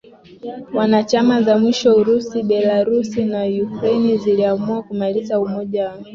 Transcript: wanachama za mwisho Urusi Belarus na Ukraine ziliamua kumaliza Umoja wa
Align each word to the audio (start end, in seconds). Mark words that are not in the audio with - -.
wanachama 0.73 1.41
za 1.43 1.57
mwisho 1.57 1.95
Urusi 1.95 2.43
Belarus 2.43 3.17
na 3.17 3.45
Ukraine 3.45 4.17
ziliamua 4.17 4.83
kumaliza 4.83 5.39
Umoja 5.39 5.89
wa 5.89 5.97